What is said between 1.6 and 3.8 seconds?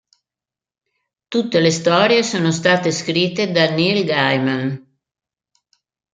storie sono state scritte da